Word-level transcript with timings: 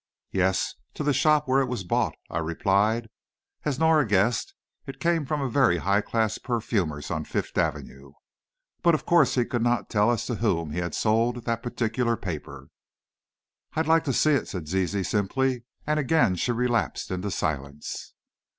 "Yes; 0.31 0.73
to 0.95 1.03
the 1.03 1.13
shop 1.13 1.47
where 1.47 1.61
it 1.61 1.67
was 1.67 1.83
bought," 1.83 2.15
I 2.27 2.39
replied. 2.39 3.07
"As 3.65 3.77
Norah 3.77 4.07
guessed, 4.07 4.55
it 4.87 4.99
came 4.99 5.27
from 5.27 5.41
a 5.41 5.47
very 5.47 5.77
high 5.77 6.01
class 6.01 6.39
perfumer's 6.39 7.11
on 7.11 7.23
Fifth 7.23 7.55
Avenue. 7.55 8.13
But 8.81 8.95
of 8.95 9.05
course 9.05 9.35
he 9.35 9.45
could 9.45 9.61
not 9.61 9.91
tell 9.91 10.09
us 10.09 10.25
to 10.25 10.35
whom 10.41 10.71
he 10.71 10.79
had 10.79 10.95
sold 10.95 11.45
that 11.45 11.61
particular 11.61 12.17
paper." 12.17 12.69
"I'd 13.75 13.85
like 13.85 14.03
to 14.05 14.11
see 14.13 14.31
it," 14.31 14.47
said 14.47 14.67
Zizi, 14.67 15.03
simply, 15.03 15.65
and 15.85 15.99
again 15.99 16.35
relapsed 16.47 17.11
into 17.11 17.29
silence. 17.29 18.15